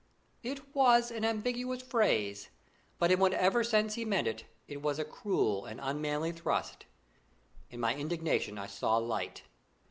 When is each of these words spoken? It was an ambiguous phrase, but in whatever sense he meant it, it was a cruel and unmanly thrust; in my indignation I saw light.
It 0.41 0.73
was 0.75 1.11
an 1.11 1.23
ambiguous 1.23 1.83
phrase, 1.83 2.49
but 2.97 3.11
in 3.11 3.19
whatever 3.19 3.63
sense 3.63 3.93
he 3.93 4.03
meant 4.03 4.25
it, 4.27 4.45
it 4.67 4.81
was 4.81 4.97
a 4.97 5.05
cruel 5.05 5.65
and 5.65 5.79
unmanly 5.79 6.31
thrust; 6.31 6.87
in 7.69 7.79
my 7.79 7.93
indignation 7.93 8.57
I 8.57 8.65
saw 8.65 8.97
light. 8.97 9.43